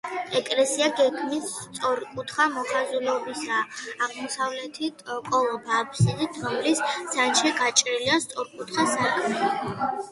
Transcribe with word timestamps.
ეკლესია 0.37 0.85
გეგმით 0.99 1.43
სწორკუთხა 1.49 2.47
მოხაზულობისაა, 2.55 3.59
აღმოსავლეთით 4.07 5.05
კოლოფა 5.13 5.79
აბსიდით, 5.83 6.41
რომლის 6.49 6.83
ცენტრში 6.95 7.57
გაჭრილია 7.63 8.19
სწორკუთხა 8.27 8.91
სარკმელი. 8.99 9.57